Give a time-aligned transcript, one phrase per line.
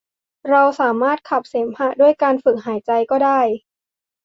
[0.49, 3.39] เราสามารถขับเสมหะด้วยการฝึกหายใจก็ได้